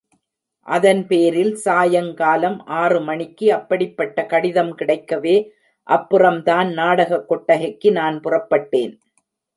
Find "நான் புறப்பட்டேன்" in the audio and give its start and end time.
7.91-8.97